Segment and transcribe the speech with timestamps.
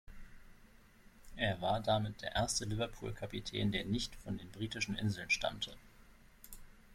[1.35, 5.75] Er war damit der erste Liverpool-Kapitän, der nicht von den Britischen Inseln stammte.